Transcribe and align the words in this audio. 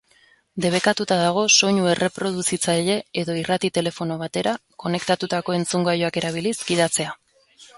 Debekatuta 0.63 1.17
dago 1.19 1.41
soinu-erreproduzitzaile 1.55 2.95
edo 3.23 3.35
irrati-telefono 3.41 4.17
batera 4.23 4.55
konektatutako 4.85 5.59
entzungailuak 5.59 6.19
erabiliz 6.23 6.57
gidatzea. 6.73 7.15